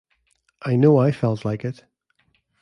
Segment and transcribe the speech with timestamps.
[0.63, 1.85] I know I felt like it.